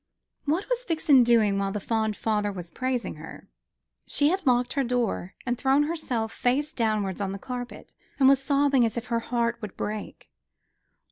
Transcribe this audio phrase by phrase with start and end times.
[0.45, 3.47] What was Vixen doing while the fond father was praising her?
[4.07, 8.41] She had locked her door, and thrown herself face downwards on the carpet, and was
[8.41, 10.31] sobbing as if her heart would break.